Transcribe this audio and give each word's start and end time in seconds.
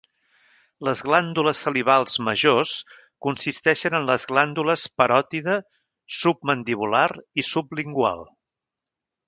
Les 0.87 1.01
glàndules 1.07 1.59
salivals 1.65 2.15
majors 2.29 2.71
consisteixen 3.27 3.97
en 3.99 4.09
les 4.13 4.27
glàndules 4.33 4.87
paròtide, 5.03 5.61
submandibular 6.23 7.07
i 7.43 7.47
sublingual. 7.53 8.27